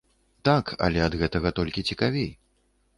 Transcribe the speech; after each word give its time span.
Так, 0.49 0.71
але 0.87 1.05
ад 1.09 1.19
гэтага 1.21 1.55
толькі 1.61 1.87
цікавей. 1.93 2.29